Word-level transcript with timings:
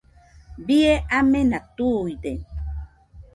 Bie 0.69 0.93
amena 1.17 1.59
tuide 1.77 2.33